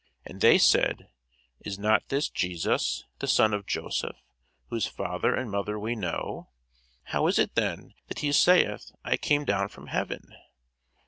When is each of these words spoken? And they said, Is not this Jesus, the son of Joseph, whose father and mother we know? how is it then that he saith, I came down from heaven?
And 0.25 0.41
they 0.41 0.57
said, 0.57 1.09
Is 1.59 1.77
not 1.77 2.09
this 2.09 2.27
Jesus, 2.27 3.05
the 3.19 3.27
son 3.27 3.53
of 3.53 3.67
Joseph, 3.67 4.15
whose 4.69 4.87
father 4.87 5.35
and 5.35 5.51
mother 5.51 5.77
we 5.77 5.95
know? 5.95 6.49
how 7.03 7.27
is 7.27 7.37
it 7.37 7.53
then 7.53 7.93
that 8.07 8.17
he 8.17 8.31
saith, 8.31 8.91
I 9.05 9.15
came 9.15 9.45
down 9.45 9.69
from 9.69 9.89
heaven? 9.89 10.33